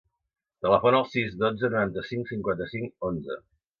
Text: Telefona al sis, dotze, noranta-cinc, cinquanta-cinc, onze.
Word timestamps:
Telefona 0.65 1.01
al 1.01 1.05
sis, 1.11 1.37
dotze, 1.43 1.71
noranta-cinc, 1.73 2.33
cinquanta-cinc, 2.33 2.93
onze. 3.11 3.43